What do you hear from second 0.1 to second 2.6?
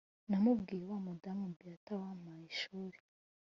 namubwiye wa mudamu Béatha wampaye